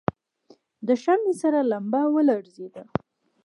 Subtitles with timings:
[0.87, 2.83] د شمعې سره لمبه ولړزېده.